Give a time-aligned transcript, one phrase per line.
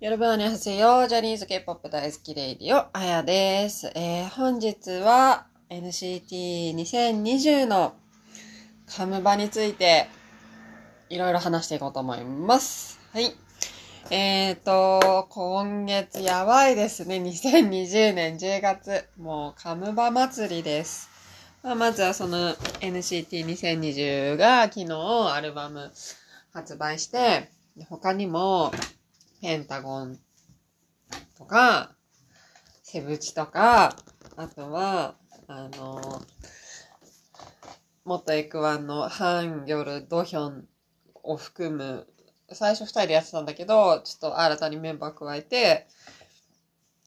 [0.00, 3.90] よろぶんにはせよ、ジャニーズ K-POP 大好きレイディオ、あやです。
[3.96, 7.96] えー、本日は NCT2020 の
[8.86, 10.06] カムバについて
[11.08, 13.00] いろいろ話していこうと思います。
[13.12, 13.34] はい。
[14.12, 17.16] えーと、今月やばいですね。
[17.16, 19.04] 2020年10月。
[19.18, 21.08] もうカムバ祭りです。
[21.64, 24.92] まあ、まずはその NCT2020 が昨日
[25.34, 25.90] アルバム
[26.52, 27.50] 発売して、
[27.90, 28.70] 他にも
[29.40, 30.18] ペンタゴン
[31.36, 31.94] とか、
[32.82, 33.96] セブチとか、
[34.36, 36.22] あとは、あの、
[38.04, 40.68] 元エクワンのハンギョル、ドヒョン
[41.22, 42.08] を含む、
[42.50, 45.86] 最初二人でやってたんだけど、ちょっと新たにメンバー加えて、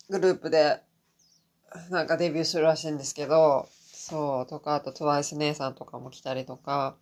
[0.09, 0.81] グループで、
[1.89, 6.95] なんかデビューするらしいんですけど、そう、とか、あと TWICE 姉さんとかも来たりとか、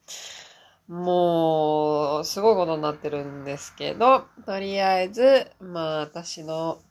[0.89, 6.81] もう、すごいことになってるんですけど、とりあえず、まあ、私の、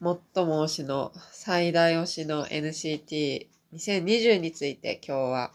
[0.00, 5.50] 最も推しの、最大推しの NCT2020 について今日は、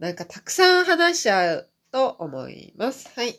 [0.00, 3.08] なんかたくさん話しちゃうと思います。
[3.14, 3.38] はい。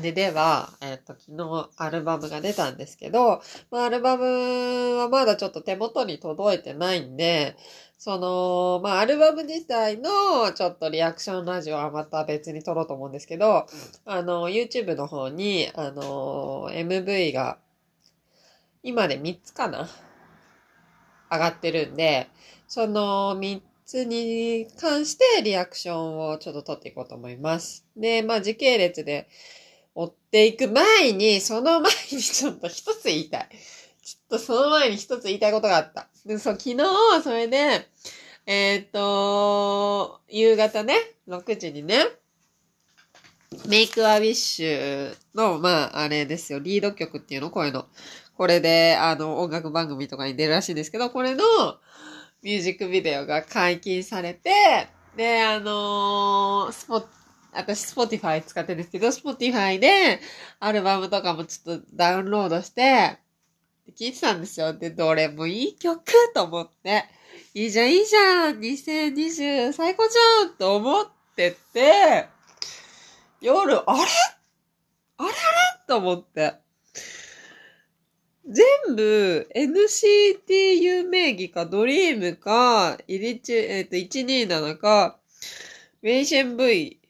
[0.00, 7.56] で、では、えっ、と、昨日アルバムが出たんですけど、まあ、アルバムはまだちょっと手元に届いてないんで、
[7.98, 13.66] その、まあ、アルバム自体のちょっとリアクションラジオはまた別に撮ろうと思うんですけど、
[14.04, 17.58] あの、YouTube の方に、あの、MV が、
[18.84, 19.88] 今で3つかな
[21.28, 22.28] 上がってるんで、
[22.68, 27.84] その3つに関してリアクションをちょっと撮っていこうと思います。
[27.96, 29.28] で、まあ、時系列で
[29.98, 33.48] 追っていく前に、その前にちょっと一つ言いたい。
[34.00, 36.06] ちょっとその前に一つ言いたいことがあった。
[36.24, 36.76] で、そう、昨日、
[37.24, 37.88] それで、
[38.46, 40.94] えーっと、夕方ね、
[41.26, 42.06] 6時にね、
[43.66, 47.50] メイクアウィッシュの、まあ、あれですよ、リード曲っていうの？
[47.50, 47.86] こういうの。
[48.36, 51.42] これで、あの、音楽番組とかに出るらしいんですけど、これの
[52.42, 57.00] ミュージックビデオが解禁されて、で、あのースポッ
[57.58, 60.20] 私、スポティファイ使ってるんですけど、スポティファイで、
[60.60, 63.18] アルバムとかもちょっとダウンロードして、
[63.98, 64.74] 聞いてたんですよ。
[64.74, 66.04] で、どれもいい曲
[66.34, 67.04] と思って、
[67.54, 72.28] いいじゃん、いいじゃん !2020 最高じゃんと思ってて、
[73.40, 73.98] 夜、あれ？
[73.98, 74.08] あれ？
[75.18, 75.32] あれ？
[75.88, 76.54] と思って。
[78.46, 85.18] 全部 NCTU 名義かドリームか、イリチル、えっ、と、127か、
[86.02, 87.00] ウェイシェン V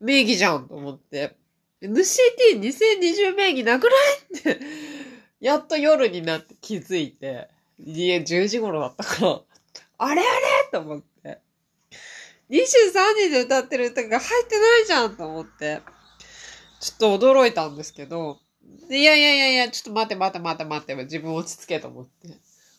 [0.00, 1.36] 名義じゃんと思って。
[1.82, 4.60] NCT2020 名義なくないって、
[5.40, 7.48] やっと夜になって気づいて、
[7.78, 9.40] 家10時頃だったから、
[9.98, 10.30] あれあれ
[10.72, 11.40] と思って。
[12.48, 12.60] 23
[13.18, 15.82] 人で歌ってる歌が入ってないじゃんと思って、
[16.80, 18.38] ちょっと驚いたんですけど、
[18.88, 22.28] いやいやいやいや、ちょっと待って待って待って待って、自分落ち着けと思って。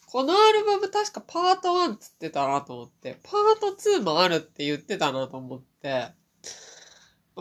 [0.09, 6.07] このアルバム確かパート1つってたなと思って、パート2もあるって言ってたなと思って、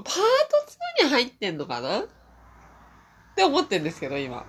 [0.03, 0.21] パート
[1.03, 2.01] 2に入ってんのかな？
[2.01, 2.05] っ
[3.35, 4.45] て思ってんですけど、今。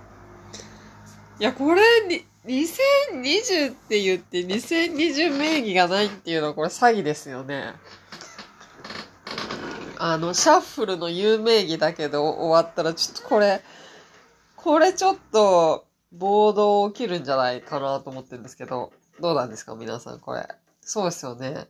[1.40, 7.74] いや、これに、2020って言って2020名義がないっていうのはこれ詐欺ですよね。
[9.98, 13.60] あの、シャッフルの有名義だけど終わったらちょっとこれ、
[14.56, 20.48] これちょっと暴動起きるんじゃないかなと思ってるんですけど、どうなんですか皆さんこれ。
[20.80, 21.66] そうですよね。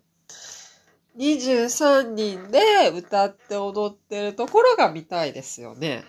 [1.18, 2.60] 23人で
[2.94, 6.04] 歌って踊ってるところが見たいですよね。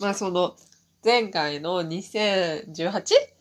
[0.00, 0.56] まあその、
[1.04, 3.36] 前回の 2018?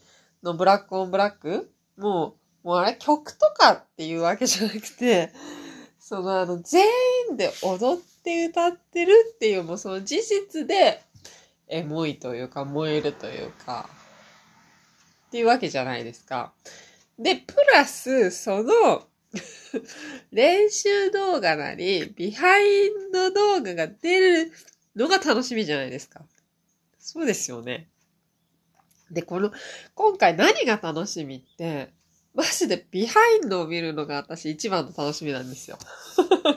[0.45, 5.33] のブラックオンブラックもう、もうあれ曲とかっていうわけじゃなくて、
[5.99, 6.85] そのあの全
[7.31, 11.01] 員で踊って歌ってるっていうもうその事実で
[11.67, 13.89] エモいというか燃えるというか、
[15.27, 16.53] っていうわけじゃないですか。
[17.17, 19.03] で、プラス、その、
[20.31, 24.51] 練習動画なり、ビハインド動画が出る
[24.95, 26.25] のが楽しみじゃないですか。
[26.99, 27.87] そうですよね。
[29.11, 29.51] で、この、
[29.93, 31.93] 今回何が楽しみって、
[32.33, 35.77] マジでビハインドを見るのが私一番の楽しみなんですよ。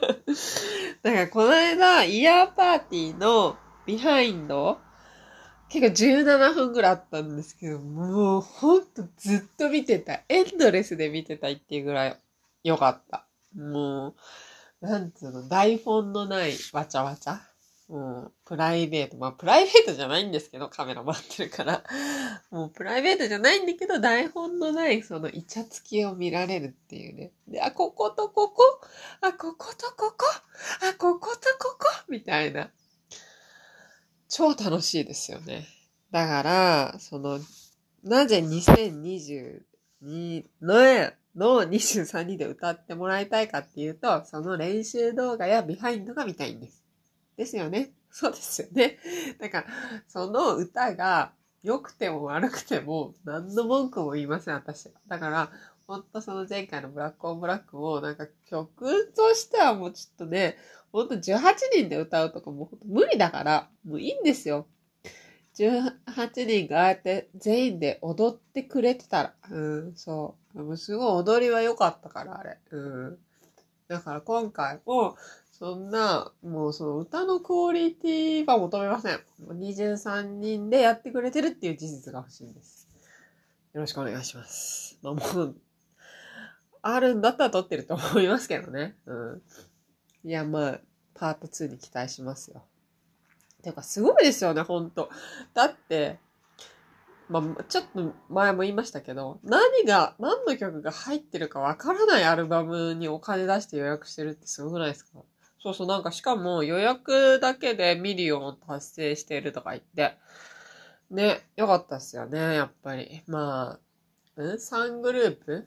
[1.03, 4.81] だからこの間、イヤーパーティーのビハインド、
[5.69, 10.25] 結構17分ぐらいあったんですけど、もうほんとずっと見てたい。
[10.29, 12.19] エンドレスで見てたいっていうぐらい
[12.65, 13.27] 良かった。
[13.57, 14.17] も
[14.81, 17.41] う、なんつうの、台本のないわちゃわちゃ。
[17.89, 19.17] もう、プライベート。
[19.17, 21.83] まあ、プライベートじゃないんですけど、カメラ回ってるから。
[22.51, 27.33] もう、プライベートじゃないんだけど、台本のない、その、イチャつきを見られるっていうね。
[27.49, 28.63] で、あ、こことここ
[29.23, 30.27] あ、こことここ
[30.83, 32.71] あ、こことここみたいな。
[34.29, 35.67] 超楽しいですよね。
[36.11, 37.41] だから、その、
[38.03, 38.43] なぜ
[40.01, 40.75] にの、
[41.35, 46.85] の23人で歌ってもらいたいかっていうと、その練習動画やビハインドが見たいんです。
[47.37, 47.93] ですよね。
[48.11, 48.99] そうですよね。
[49.39, 49.67] だから、
[50.09, 54.93] その歌が良くても悪くても何の文句も言いません、私は。
[55.07, 55.51] だから、
[55.87, 60.57] ほんとその前回のブラックオンブラックも、なんか曲としてはもうちょっとね、
[60.93, 64.67] ほんと18人で歌うとかもう無理だから、もういいんですよ。
[65.59, 69.35] 18人がああやって全員で踊ってくれてたら。
[69.51, 69.61] う
[69.91, 70.63] ん、そう。
[70.63, 72.59] もうすごい踊りは良かったから、あれ。
[72.71, 73.19] うん。
[73.89, 75.17] だから今回も、
[75.51, 79.15] そんな、もうその歌のクオリティは求めません。
[79.15, 82.89] もう23人でやってくれてるっていう事実が欲しいんです。
[83.73, 84.99] よろしくお願いします。
[85.03, 85.57] まあもう、
[86.83, 88.97] あるんだったら撮ってると思いますけどね。
[89.07, 89.43] うん。
[90.25, 90.81] いや、まあ、
[91.15, 92.63] パート2に期待しますよ。
[93.63, 95.11] てか、すごいですよね、ほんと。
[95.55, 96.19] だって、
[97.29, 105.21] まあ、ちょっと前も言いましたけど、何が、何の曲が入ってるかわからないアルバムにお金出して予約してるってすごくないですか？
[105.63, 110.17] そうそう、なんかしかも予約だけでミリオン達成してるとか言って。
[111.11, 113.23] ね、よかったっすよね、やっぱり。
[113.27, 113.79] ま
[114.37, 115.67] あ、ん ?3 グループ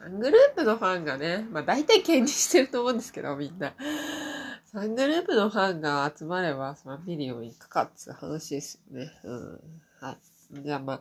[0.00, 3.74] ?3 グループのファンがね、まあ大体兼任してると思うんですけど、みんな。
[4.76, 9.10] 3グループのファンが集まれば、そのミリオンいくかっつう話ですよね。
[9.24, 9.60] うん。
[10.02, 10.60] はい。
[10.62, 11.00] じゃあまあ、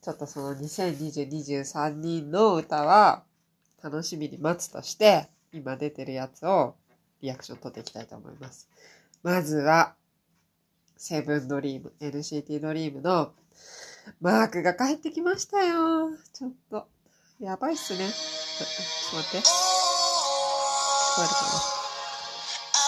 [0.00, 3.24] ちょっとその2020、23人の歌は
[3.82, 6.76] 楽しみに待つとして、今出てるやつを
[7.20, 8.68] リアクション取っていきたいと思います。
[9.24, 9.96] まずは、
[10.96, 13.32] セブンドリーム、NCT ドリームの
[14.20, 16.10] マークが帰ってきましたよ。
[16.32, 16.86] ちょっと、
[17.40, 17.98] やばいっすね。
[17.98, 19.38] ちょちょっと待って。
[19.38, 19.42] 聞
[21.16, 21.34] こえるか
[21.74, 21.79] な？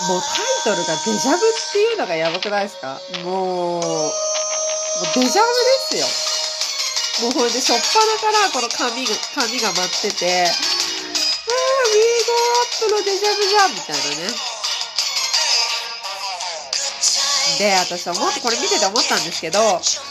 [0.08, 1.40] もうタイトルがデジャブっ
[1.72, 3.00] ていうのがやばくないですか？
[3.24, 4.12] もう、もう
[5.14, 5.48] デジャブ
[5.94, 7.28] ですよ。
[7.28, 7.88] もうほんで、しょっぱな
[8.32, 10.50] からこの髪が、髪が舞ってて、あー、ウ
[11.92, 14.34] We Go Up のデジャブじゃんみたいなね。
[17.58, 20.02] で、私思って、これ見てて思ったんですけど、その、チュ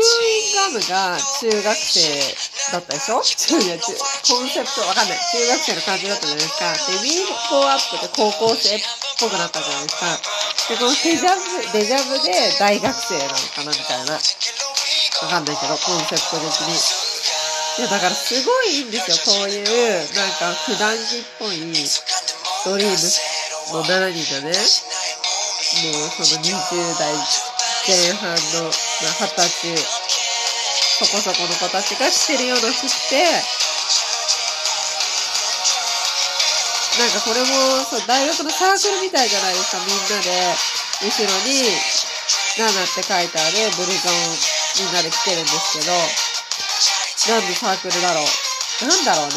[0.00, 0.02] ー
[0.34, 2.36] インガムが中学生
[2.72, 3.22] だったでしょ？
[3.22, 5.18] 中いや中コンセプトわかんない。
[5.18, 6.72] 中学生の感じだったじゃないですか。
[6.72, 8.80] で、 We Go Up で高校生っ
[9.20, 10.06] ぽくなったじゃないですか。
[10.68, 14.14] で、このデジャブ、デジャブで大学生なのかなみたいな。
[14.14, 14.20] わ
[15.28, 16.76] かんないけど、コンセプト的に。
[17.78, 19.16] いや、だからすごいいいんですよ。
[19.24, 19.64] こういう、
[20.14, 21.58] なんか普段着っぽい
[22.64, 22.94] ドリーム
[23.72, 24.60] の7人がね、も
[26.06, 27.14] うその20代
[27.86, 29.78] 前半の、まあ、20歳、
[30.98, 33.22] そこそこの子たちが着てるような服着て、
[36.98, 37.46] なんかこれも、
[37.86, 40.56] そう、大学のサークルみたいじゃないですか、みんなで、
[41.06, 41.70] 後ろに、
[42.58, 44.14] ナナって書いてあるブルゾン
[44.82, 45.94] みんなで着てるんですけど、
[47.34, 48.86] なんでサークルだろう。
[48.86, 49.34] なんだろうね。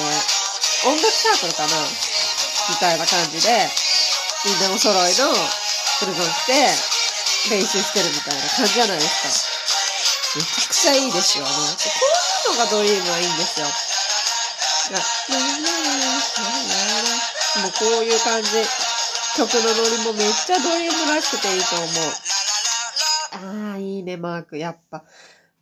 [0.85, 1.77] 音楽サークルかな
[2.69, 3.69] みたいな感じで、
[4.45, 5.29] みんなお揃いの
[5.99, 6.73] ブルゾン着て、
[7.51, 9.51] 練習してるみたいな感じじゃないですか。
[10.39, 11.51] めちゃくちゃいいですよね。
[11.51, 11.55] こ
[12.49, 13.67] ういうのがドリームはいいんですよ。
[17.61, 18.49] もうこういう感じ。
[19.37, 23.69] 曲のノリもめっちゃドリームらしくていいと思う。
[23.69, 24.57] ああ、いいね、マーク。
[24.57, 25.05] やっぱ、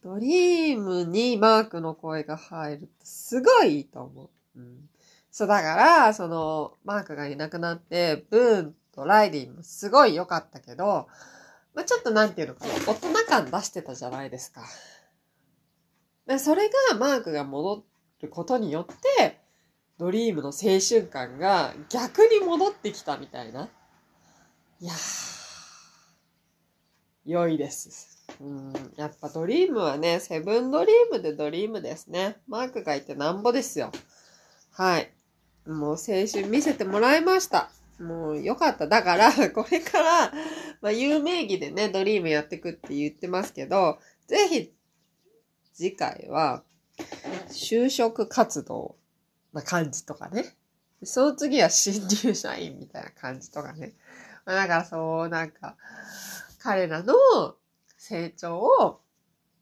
[0.01, 4.29] ドリームにマークの声が入るってすごいいいと思う。
[4.55, 4.89] うん。
[5.29, 11.07] そう、だから、その、マークがいなくなって、ブーンとライディもすごい良かったけど、
[11.75, 14.61] まあ、ちょっとなんていうのかな、大人感出してたじゃないですか。
[16.29, 17.83] でそれがマークが戻
[18.21, 18.85] ることによっ
[19.17, 19.39] て、
[19.97, 23.67] ドリームの青春感が逆に戻ってきたみたいな。
[24.79, 24.97] いやー、
[27.25, 28.27] 良いです。
[28.39, 32.37] うん、やっぱドリームはね、セブンドリームでドリームですね。
[32.47, 33.91] マークがいてなんぼですよ。
[34.71, 35.11] はい。
[35.65, 37.71] もう青春見せてもらいました。
[37.99, 38.87] もうよかった。
[38.87, 40.31] だから、 これから、
[40.81, 44.73] まあ、有名義でね、ドリームやってくって言ってますけど、ぜひ、
[45.79, 46.61] 次回は、
[47.47, 48.97] 就職活動
[49.53, 50.57] な感じとかね。
[51.03, 53.93] その次は新入社員みたいな感じとかね。
[54.45, 55.77] まあ、だからそう、なんか、
[56.61, 57.13] 彼らの
[57.97, 58.99] 成長を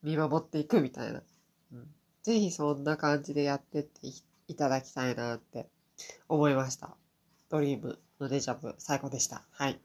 [0.01, 1.21] 見守っていくみたいな。
[1.71, 1.87] うん、
[2.23, 4.07] ぜひそんな感じでやってって
[4.47, 5.69] いただきたいなって
[6.27, 6.97] 思いました。
[7.49, 9.43] ドリームのデジャブ最高でした。
[9.51, 9.79] はい。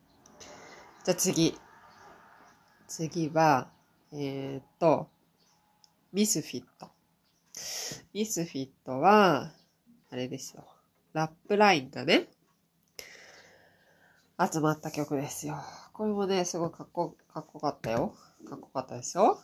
[1.04, 1.58] じゃあ次。
[2.88, 3.70] 次は、
[4.12, 5.10] えー、っと、
[6.12, 6.90] ミスフィット。
[8.12, 9.50] ミスフィットは、
[10.10, 10.66] あれですよ。
[11.14, 12.28] ラップラインがね、
[14.38, 15.56] 集まった曲ですよ。
[15.94, 18.14] これもね、すごいかっこ、かっこよかったよ。
[18.46, 19.40] かっこよかったですよ。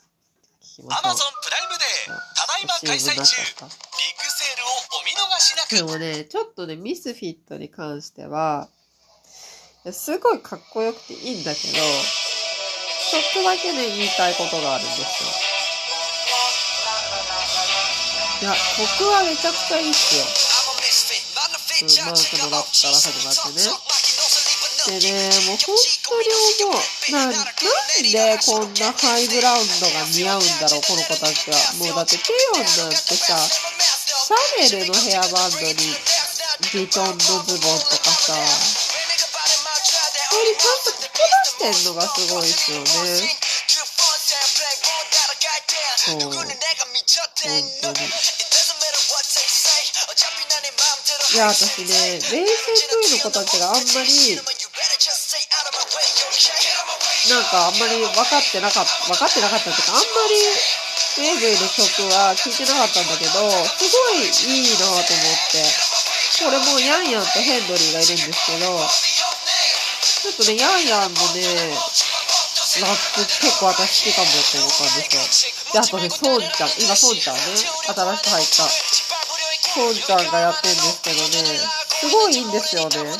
[0.61, 1.13] 聞きましょう。
[1.13, 4.69] Amazon プライムデーただいま開催中ビッグセールを
[5.01, 8.69] お見逃しなくでもね、ちょっとね、ミスフィットに関しては、
[9.91, 15.48] すごいかっこよくていいんだけど、ちょっとだけね、言いたいことがあるんですよ。
[18.41, 20.23] いや、僕はめちゃくちゃいいっすよ。
[20.23, 20.69] うん
[21.79, 26.27] マークのラップから始まってねでね、もう本当に
[26.67, 26.83] 思う。
[27.13, 31.59] な、なんでこんなハイブラウンドが似合うんだろう、この子たちは。
[31.79, 35.75] もうだってテヨンなんてさ、シャネルのヘアバンドに
[36.73, 38.35] ビトンのズボンとかさ、
[40.31, 42.87] これちゃんと着こなしてんのがすごいですよね。
[45.97, 46.58] そう。
[47.39, 47.47] い
[51.37, 52.43] や、私ね、冷静クイ
[53.15, 54.41] の子たちがあんまり、
[57.31, 60.35] なんかあんまり分かってなかった、分かってなかったっていうか、あんまり、
[61.19, 63.39] ウェイブイの曲は聴いてなかったんだけど、す
[63.87, 65.15] ごいいいなと思って。
[66.43, 68.91] これもヤンヤンとヘンドリーがいるんですけど、
[70.23, 71.77] ちょっとね、ヤンヤンのね、
[72.81, 75.73] ラップ結構私好きかもって思ったんですよ。
[75.73, 78.69] で、あとね、ソンちゃん、今ソンちゃんね、新しく入った。
[79.75, 81.61] ソンちゃんがやってるんですけどね、
[82.01, 83.17] すごいいいんですよね。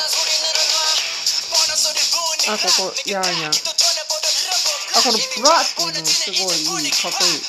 [2.49, 3.53] あ、ここ、ヤンヤン。
[3.53, 7.43] あ、このブラっていうのもすごいいい、かっこいい。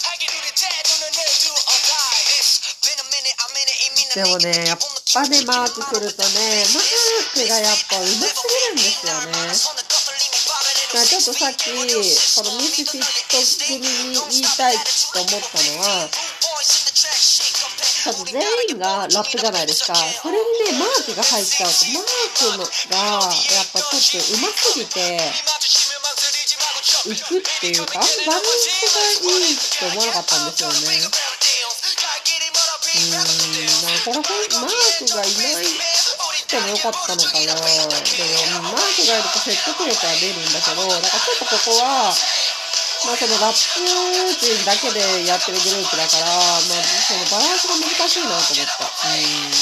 [4.16, 4.78] でもね、やっ
[5.14, 9.89] ぱね、マーク来るとね、マークがやっぱ上手すぎるんですよね。
[10.94, 12.42] まあちょっとさっき、このミス
[12.82, 13.06] フィット
[13.68, 14.76] 組に言いたい
[15.14, 19.94] と思ったのは、ちょっと全員がラップじゃないですか。
[19.94, 20.44] それに
[20.74, 22.74] ね、マークが入っちゃうと、マークのが、
[23.22, 23.30] や
[23.62, 24.02] っぱちょっと上
[24.50, 25.22] 手すぎて、
[27.06, 28.98] 浮くっていうか、あんまバランスが
[29.30, 30.74] いいって思わなかったんですよね。
[32.90, 33.22] うーん、な
[34.02, 34.24] か、マー
[34.98, 35.66] クがいない
[36.50, 37.54] てもよかったのかな。
[37.54, 37.62] で
[38.58, 42.10] も、マークがいると説得力は出るんだけど、だかちょっとここは、
[43.06, 48.90] まあそのラップ人だけでやってるグループだから、まあそのバランスが難しいなと思った。
[49.08, 49.54] うん。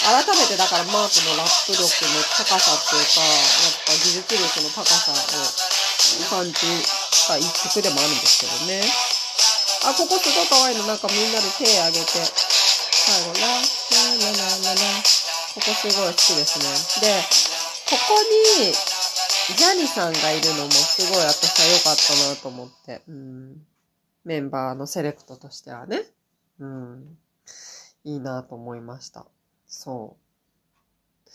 [0.00, 3.28] 改めてだからマークのラップ力の高さっていうか、や
[3.68, 5.14] っぱ技術力の高さを
[6.30, 6.54] 感じ
[7.28, 8.80] た一曲でもあるんですけどね。
[9.84, 10.86] あ、ここすごい可愛いの。
[10.86, 12.20] なんかみんなで手挙げて、
[15.60, 17.06] ここすごい好きですね。
[17.06, 17.20] で、
[17.90, 18.22] ここ
[18.58, 18.72] に、
[19.56, 23.02] ジャニさんがいるのもすごい私は良かったなと思って。
[23.06, 23.66] うん。
[24.24, 26.04] メンバーのセレクトとしてはね。
[26.60, 27.18] うん。
[28.04, 29.26] いいなと思いました。
[29.66, 30.16] そ
[31.26, 31.30] う。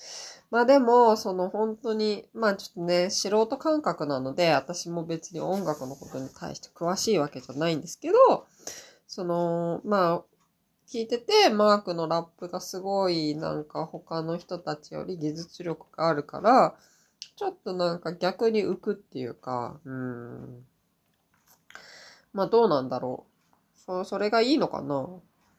[0.49, 8.47] まあでも、その本当に、まあちょっとね、素人感覚なので、私も別に音楽のことに対して詳しいわけじゃないんですけど、
[9.07, 10.34] その、まあ、
[10.87, 16.75] 聞いてて、マークのラップがすごい、なんか他の人たちより技術力があるから、
[17.35, 20.65] ちょっとなんか逆に浮くっていうか、うん。
[22.33, 23.25] まあどうなんだろ
[23.75, 23.79] う。
[23.79, 25.07] そ、それがいいのかな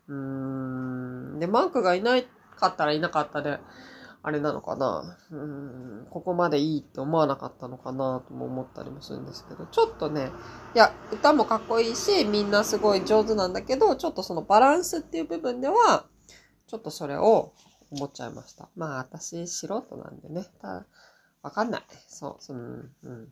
[0.08, 1.38] うん。
[1.40, 3.58] で、マークがいないかったらいなかったで、
[4.26, 5.16] あれなのかな？
[5.30, 6.06] うん。
[6.10, 10.32] ここまでいいって思わなかったのかなとも思ったりもするんですけど、ちょっとね、
[10.74, 16.06] いや、歌もかっこいいし、みんなすごい上手なんだけど、ちょっとそのバランスっていう部分では、
[16.66, 17.52] ちょっとそれを
[17.92, 18.68] 思っちゃいました。
[18.74, 20.44] まあ、私、素人なんでね。
[20.60, 20.84] た
[21.42, 21.82] わかんない。
[22.08, 22.60] そう、その、
[23.04, 23.24] うん。
[23.24, 23.26] っ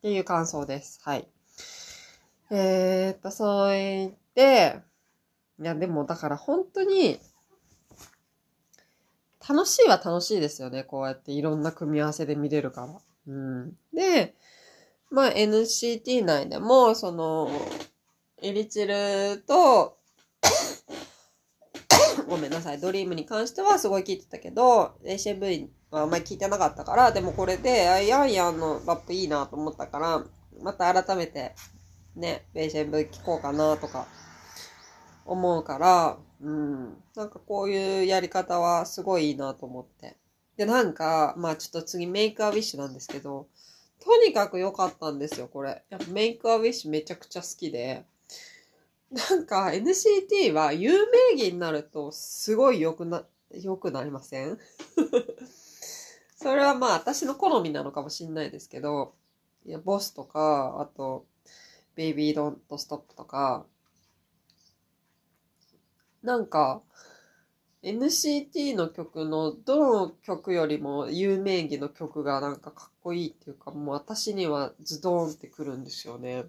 [0.00, 0.98] ていう感想です。
[1.04, 1.28] はい。
[2.50, 4.80] えー、っと、そう言って、
[5.60, 7.20] いや、でも、だから本当に、
[9.48, 10.84] 楽しいは楽しいですよね。
[10.84, 13.00] こうやっていろんな組み合わせで見れるから。
[13.26, 13.76] うん。
[13.92, 14.34] で、
[15.10, 17.50] まあ NCT 内でも、その、
[18.40, 19.98] エリチルと、
[22.28, 30.24] ごめんなさい、ドリームに関してはすごい聞いてたけど、HMV はあんまり聞いてなかったから、でもこれで、あヤンヤンのラップいいなと思ったから、
[30.62, 31.54] また改めて、
[32.14, 34.06] ね、HMV 聞こうかなとか、
[35.24, 37.02] 思うから、うん。
[37.14, 40.16] なんかこういうやり方はすごいいいなと思って。
[40.56, 43.46] で、なんか、まあちょっと次メイクアウィッシュなんですけど、
[44.00, 45.82] とにかく良かったんですよ、これ。
[45.88, 48.04] やっぱメイクアウィッシュめちゃくちゃ好きで。
[49.10, 54.58] なんか NCT は有名義になるとすごい良くな、良くなりません？
[56.34, 59.14] それはまあ私の好みなのかもしんないですけど、
[59.64, 61.26] いや、ボスとか、あと、
[61.94, 63.66] ベイビードントストップとか、
[66.22, 66.82] なんか、
[67.82, 76.44] NCT の曲のどの曲よりも有名義の曲がなんかかっこいいっていうか、もう私にはズドーンってくるんですよね。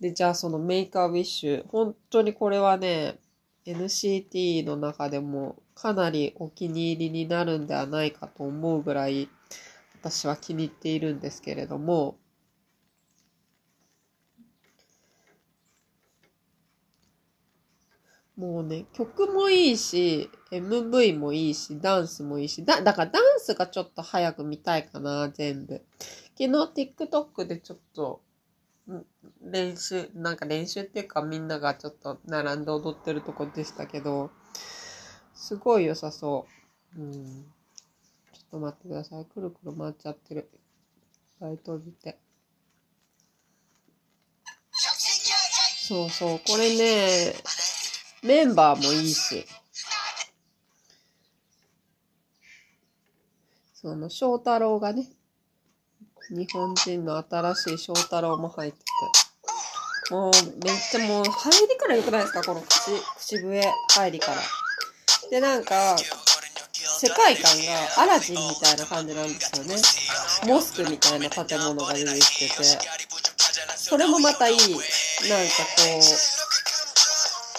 [0.00, 3.18] で、じゃあそのメイクアウィッシュ、本当にこれはね、
[3.64, 9.30] NCT の中でもかなりお気に入りになるんではないかと思うぐらい
[10.02, 12.18] 私は気に入っているんですけれども、
[18.36, 25.84] もうね、曲もいいし、MV もいいし、ダンスもいいし、だ、だからダンスがちょっと早く見たいかな、全部。
[26.36, 28.22] 昨日 TikTok でちょっと、
[28.90, 29.04] ん
[29.40, 34.32] 練習、なんか練習っていうかみんながちょっと並んで踊ってるとこでしたけど、
[35.34, 36.46] すごい良さそ
[36.96, 37.00] う。
[37.00, 37.14] うん。
[38.32, 39.24] ちょっと待ってください。
[39.26, 40.50] くるくる回っちゃってる。
[41.38, 42.18] ライト見て。
[45.86, 46.40] そうそう。
[46.46, 47.34] これね、
[48.24, 49.46] メンバーもいいし。
[53.74, 55.06] その、翔太郎がね、
[56.30, 58.84] 日本人の新しい翔太郎も入ってて。
[60.14, 60.32] もう、
[60.64, 62.42] めっちゃもう、入りから良くないですか？
[62.42, 64.38] この口、口笛入りから。
[65.30, 65.96] で、なんか、
[66.72, 69.76] 世界観がアラジンみたいな感じなんですよね。
[70.46, 72.64] モスクみたいな建物が出てきてて。
[73.76, 74.58] それもまたいい。
[74.58, 74.80] なんかこ
[75.98, 76.02] う、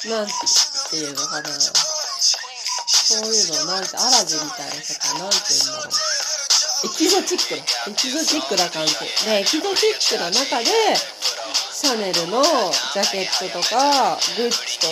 [0.10, 1.50] なんていうのかな。
[2.86, 5.94] そういうの、なんて、アラジンみたいな世界、なんていうんだろう。
[6.86, 8.94] エキゾチックな、エキゾチックな感じ。
[9.26, 10.66] で、エキゾチックな中で、
[11.74, 14.88] シャネルのジャケットとか、グッチと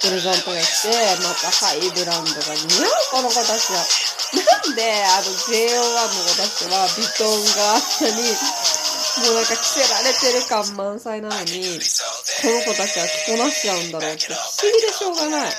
[0.00, 3.82] プレゼントがして、またハイブランドが似合う、この子たちは。
[4.34, 8.12] なんで、あの JO1 の子たちはビトンがあったに、
[9.26, 11.80] もうなんか着せられてる感満載なのに、
[12.40, 15.50] この子たちは着こなしちゃうんだろうって不思議でしょうがない。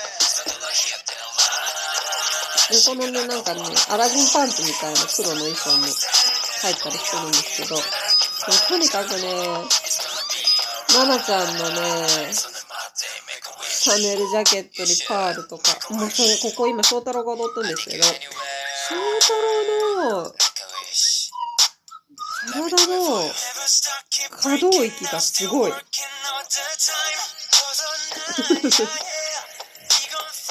[2.70, 3.60] で、このね、なんかね、
[3.90, 5.86] アラジンパンツみたいな黒の衣装も
[6.62, 7.76] 入ったりするんですけど、
[8.68, 9.22] とにかくね、
[10.94, 12.32] ナナちゃんのね、
[13.62, 18.10] シャネルジャケットにパールとか、もうそれ、ここ今翔太郎が踊ってるんですけど、翔
[19.20, 19.32] 太
[20.04, 20.34] 郎の
[22.52, 23.30] 体の
[24.30, 25.72] 可動域がすごい。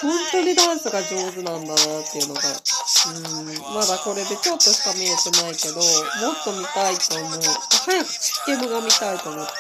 [0.02, 1.78] 本当にダンスが上手なんだなっ
[2.10, 2.54] ていうのが、う
[3.44, 7.42] ん、まだこれでちょっとしか見えてないけど、もっと見たいと思う。
[7.86, 9.52] 早くチッケムが見たいと思って。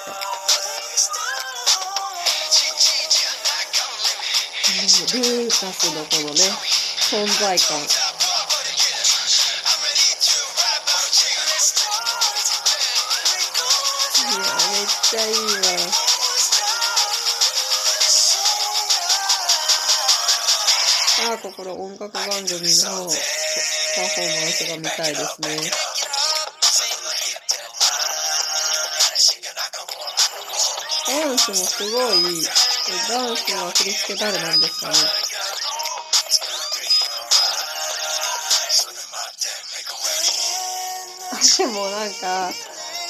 [5.11, 6.39] ルーカスのこのね、
[7.11, 8.08] 存在感。
[21.39, 25.47] ああ、ここで音楽番組のパフォーマンスが見たいですね。
[31.07, 32.43] ダンスもすごい。
[33.09, 34.95] ダンスは振り付け誰なんですかね。
[41.59, 42.51] でもなんか、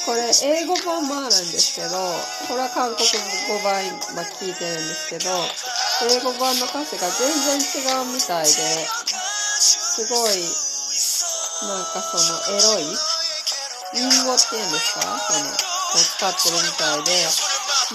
[0.05, 1.89] これ英語版もあるんですけど、
[2.47, 3.05] これは韓国
[3.47, 5.29] 語版今聞いてるんですけど、
[6.01, 10.39] 英語版の歌詞が全然違うみたいで、すごい、
[11.67, 12.95] なんかそのエロい
[13.99, 15.01] 隠語っていうんですか？
[15.19, 17.12] その、を使ってるみたいで、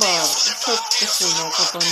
[0.00, 1.86] まあ、セックスのことに、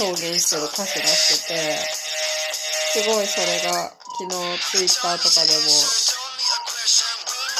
[0.00, 1.76] を表現してる歌詞がしてて、
[2.92, 4.32] すごいそれが昨日
[4.70, 5.60] ツイッターとかでも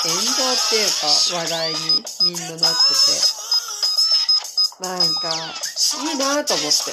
[0.02, 1.04] 炎上っていうか
[1.36, 1.76] 話題に
[2.24, 3.39] みんななってて、
[4.80, 6.92] なんか、いいなと思って。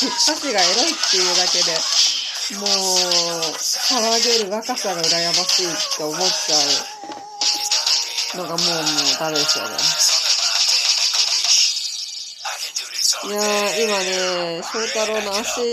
[0.00, 1.70] 歌詞がエロいっていうだけで、
[2.58, 2.68] もう、
[3.54, 6.56] 騒げる若さが羨ましいって思っちゃ
[8.34, 8.64] うのがもう、もう
[9.20, 9.76] ダメですよね。
[13.22, 15.70] いやー、今ね、翔太郎の足、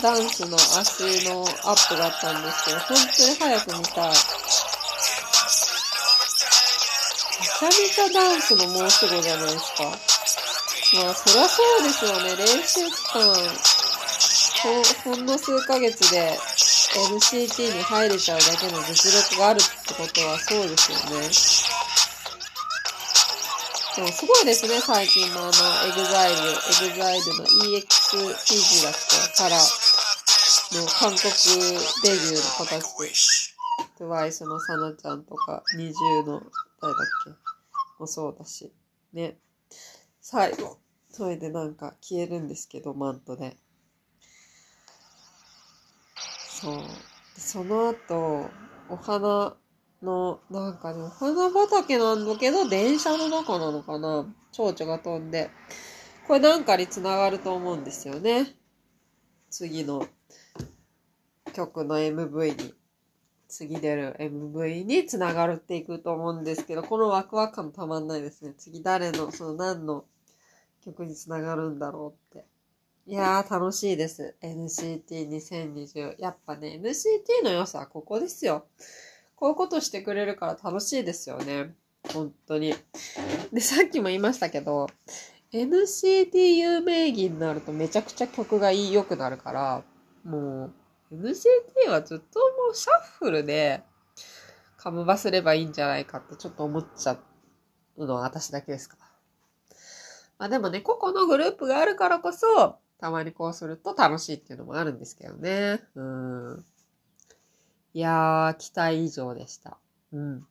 [0.00, 4.12] ダンスの足のアップがあったんですけど、本当に早く見たい。
[7.56, 9.84] めちゃめちゃダンスの申し子じゃないですか。
[11.02, 12.36] まあ、そりゃそうですよね。
[12.36, 13.32] 練習期間、
[14.62, 16.36] ほほんの数ヶ月で
[17.10, 21.28] NCT に入れちゃうだけの実力があるってことはそうですよね。
[23.96, 26.36] でもすごいですね、最近のあの、EXILE、
[26.92, 31.32] EXILE の EXPG だっけからの韓国
[32.02, 33.54] デビューの子たち。
[33.98, 36.42] TWICE のサナちゃんとか、NiziU の
[36.80, 37.30] 誰だっけ？
[37.98, 38.72] もそうだし。
[39.12, 39.38] ね。
[40.20, 40.78] 最後。
[41.10, 43.56] それでなんか消えるんですけど、マントで。
[46.16, 46.80] そう。
[47.36, 48.50] その後、
[48.88, 49.56] お花
[50.02, 54.26] の、なんかね、お花畑なんだけど、電車の中なのかな？
[54.52, 55.50] 蝶々が飛んで。
[56.26, 58.54] これなんかにつながると思うんですよね。
[59.50, 60.06] 次の
[61.54, 62.74] 曲の MV に。
[63.56, 68.52] 次出る MV につながるっていくと思うんですけど、このワクワク感たまんないですね。
[68.58, 70.04] 次誰の、その何の
[70.84, 72.46] 曲につながるんだろうって。
[73.06, 74.34] いやー、楽しいです。
[74.42, 76.16] NCT2020。
[76.18, 78.66] やっぱね、NCT の良さはここですよ。
[79.36, 81.74] こういうことしてくれるから楽しいですよね。
[82.12, 82.74] 本当に。
[83.54, 84.90] で、さっきも言いましたけど、
[85.50, 89.82] NCT 有名義になるとめちゃくちゃ曲が良くなるから、
[90.24, 90.72] もう、
[91.12, 93.82] NCT はずっともうシャッフルで、
[94.76, 97.18] カムバすればいいんじゃないかってちょっと思っちゃ
[97.96, 98.96] うのは私だけですか。
[100.38, 105.80] まあでもね、個々のグループがあるからこそ、たまにこうすると楽しいっていうのもあるんですけどね。
[105.94, 106.64] うん。
[107.94, 109.78] いやー、期待以上でした。
[110.12, 110.46] うん。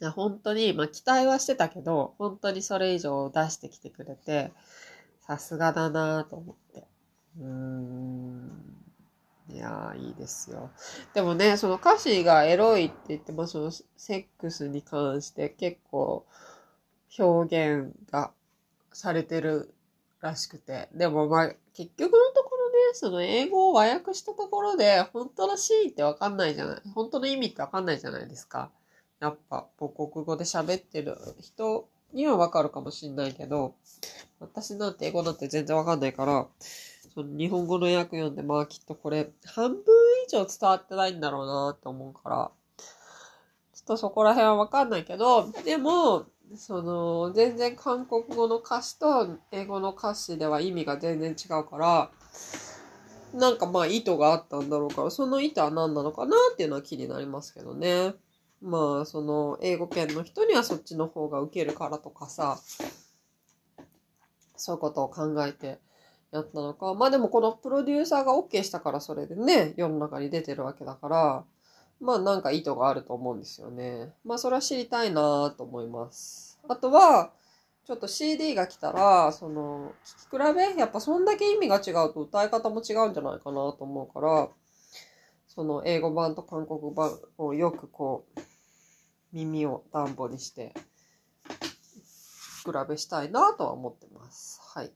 [0.00, 4.52] いや本当に、まあ期待はしてたけど、本当にそれ以上出してきてくれて、
[5.26, 6.86] さすがだなーと思って。
[7.38, 8.83] うーん。
[9.50, 10.70] いやー、いいですよ。
[11.12, 13.84] でもね、その歌詞がエロいって言っても、そのセ
[14.16, 16.24] ックスに関して結構
[17.18, 18.32] 表現が
[18.92, 19.74] されてる
[20.20, 20.88] らしくて。
[20.94, 26.82] でもまあ、結局のところね、その英語を和訳したところで、本当のシーンってわかんないじゃない。
[26.94, 28.70] 本当の意味ってわかんないじゃないですか。
[29.20, 33.74] やっぱ、母国語で喋ってる人にはわかるかもしんないけど、
[34.40, 36.46] 私なんて英語なんて全然わかんないから、
[37.14, 39.82] その日本語の訳読んで、まあきっとこれ、半分
[40.26, 42.50] 以上伝わってないんだろうなって思うから、
[43.72, 46.24] ちょっとそこら辺はわかんないけど、でも、
[46.56, 52.10] その、全然韓国語の歌詞と英語の歌詞では意味が全然違うから、
[53.32, 58.14] なんかまあ意図があったんだろうから、その意図は何なのかなっていうのは気になりますけどね。
[58.60, 62.58] まあ、その、英語圏の人にはそっちの方が受けるからとかさ、
[64.56, 65.78] そういうことを考えて
[66.34, 66.94] やったのか。
[66.94, 71.44] まあでもこのプロデューサーが OK したからそれでね、世の中に出てるわけだから、
[72.00, 74.12] まあなんか意図があると思うんですよね。
[74.24, 76.58] まあそれは知りたいなと思います。
[76.68, 77.30] あとは、
[77.86, 79.92] ちょっと CD が来たら、その、
[80.30, 80.80] 聞き比べ？
[80.80, 84.48] やっぱそんだけ意味が違うと歌い方も違うんじゃないかなと思うから、
[85.46, 88.40] その英語版と韓国版をよくこう、
[89.32, 90.74] 耳を暖房にして、
[92.64, 94.60] 比べしたいなとは思ってます。
[94.74, 94.90] はい。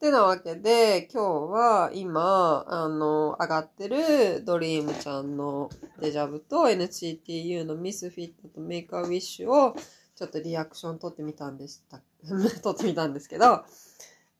[0.00, 5.68] ってなわけで、今日は今、あの、上がってるドリームちゃんの
[6.00, 9.76] デジャブと NCTU のミスフィットとメイクアウィッシュを
[10.16, 12.00] ちょっとリアクション取ってみたんでした。
[12.64, 13.62] 撮ってみたんですけど、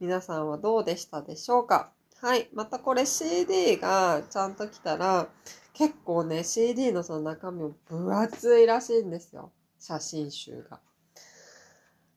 [0.00, 1.92] 皆さんはどうでしたでしょうか？
[2.22, 2.48] はい。
[2.54, 5.28] またこれ CD がちゃんと来たら、
[5.74, 9.52] 結構ね、CD のその中身も分厚いらしいんですよ。
[9.78, 10.80] 写真集が。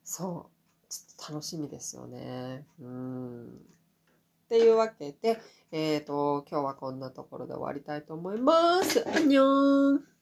[0.05, 0.52] そう。
[0.93, 2.65] ちょっと楽しみですよね。
[2.79, 3.47] うん。
[3.47, 3.49] っ
[4.49, 9.03] ていうわけで、えっ、と、今日はこんなところで終わりたいと思います。
[9.09, 10.12] アニョン